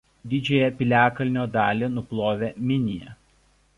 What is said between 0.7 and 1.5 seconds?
piliakalnio